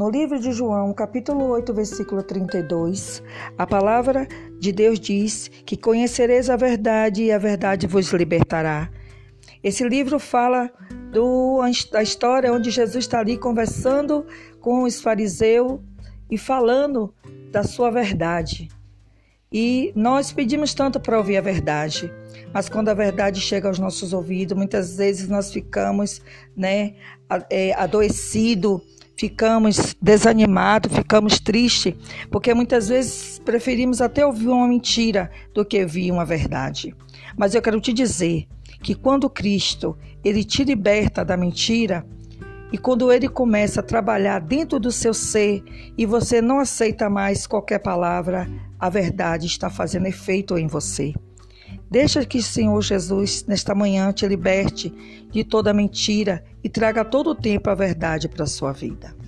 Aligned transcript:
No 0.00 0.08
livro 0.08 0.40
de 0.40 0.50
João, 0.50 0.94
capítulo 0.94 1.44
8, 1.48 1.74
versículo 1.74 2.22
32, 2.22 3.22
a 3.58 3.66
palavra 3.66 4.26
de 4.58 4.72
Deus 4.72 4.98
diz 4.98 5.50
que 5.66 5.76
conhecereis 5.76 6.48
a 6.48 6.56
verdade 6.56 7.24
e 7.24 7.30
a 7.30 7.36
verdade 7.36 7.86
vos 7.86 8.10
libertará. 8.10 8.90
Esse 9.62 9.86
livro 9.86 10.18
fala 10.18 10.70
do, 11.12 11.60
da 11.92 12.02
história 12.02 12.50
onde 12.50 12.70
Jesus 12.70 13.04
está 13.04 13.20
ali 13.20 13.36
conversando 13.36 14.26
com 14.58 14.84
os 14.84 15.02
fariseus 15.02 15.78
e 16.30 16.38
falando 16.38 17.12
da 17.52 17.62
sua 17.62 17.90
verdade. 17.90 18.70
E 19.52 19.92
nós 19.94 20.32
pedimos 20.32 20.72
tanto 20.72 20.98
para 20.98 21.18
ouvir 21.18 21.36
a 21.36 21.42
verdade, 21.42 22.10
mas 22.54 22.70
quando 22.70 22.88
a 22.88 22.94
verdade 22.94 23.38
chega 23.38 23.68
aos 23.68 23.78
nossos 23.78 24.14
ouvidos, 24.14 24.56
muitas 24.56 24.96
vezes 24.96 25.28
nós 25.28 25.52
ficamos 25.52 26.22
né, 26.56 26.94
é, 27.50 27.74
adoecidos, 27.74 28.80
ficamos 29.20 29.94
desanimados, 30.00 30.96
ficamos 30.96 31.38
tristes, 31.38 31.94
porque 32.30 32.54
muitas 32.54 32.88
vezes 32.88 33.38
preferimos 33.38 34.00
até 34.00 34.24
ouvir 34.24 34.48
uma 34.48 34.66
mentira 34.66 35.30
do 35.52 35.62
que 35.62 35.82
ouvir 35.82 36.10
uma 36.10 36.24
verdade. 36.24 36.96
Mas 37.36 37.54
eu 37.54 37.60
quero 37.60 37.78
te 37.82 37.92
dizer 37.92 38.46
que 38.82 38.94
quando 38.94 39.28
Cristo 39.28 39.94
ele 40.24 40.42
te 40.42 40.64
liberta 40.64 41.22
da 41.22 41.36
mentira, 41.36 42.02
e 42.72 42.78
quando 42.78 43.12
ele 43.12 43.28
começa 43.28 43.80
a 43.80 43.82
trabalhar 43.82 44.38
dentro 44.38 44.80
do 44.80 44.90
seu 44.90 45.12
ser 45.12 45.62
e 45.98 46.06
você 46.06 46.40
não 46.40 46.58
aceita 46.58 47.10
mais 47.10 47.46
qualquer 47.46 47.80
palavra, 47.80 48.48
a 48.78 48.88
verdade 48.88 49.46
está 49.46 49.68
fazendo 49.68 50.06
efeito 50.06 50.56
em 50.56 50.66
você. 50.66 51.12
Deixa 51.90 52.24
que 52.24 52.38
o 52.38 52.42
Senhor 52.42 52.80
Jesus, 52.82 53.44
nesta 53.48 53.74
manhã, 53.74 54.12
te 54.12 54.26
liberte 54.28 54.92
de 55.32 55.42
toda 55.42 55.74
mentira 55.74 56.44
e 56.62 56.68
traga 56.68 57.04
todo 57.04 57.30
o 57.30 57.34
tempo 57.34 57.68
a 57.68 57.74
verdade 57.74 58.28
para 58.28 58.44
a 58.44 58.46
sua 58.46 58.70
vida. 58.70 59.19